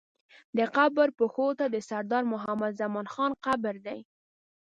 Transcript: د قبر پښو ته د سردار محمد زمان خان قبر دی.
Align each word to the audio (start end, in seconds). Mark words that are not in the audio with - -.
د 0.57 0.59
قبر 0.75 1.07
پښو 1.17 1.47
ته 1.59 1.65
د 1.73 1.75
سردار 1.89 2.23
محمد 2.33 2.71
زمان 2.81 3.05
خان 3.13 3.31
قبر 3.45 3.75
دی. 3.87 3.99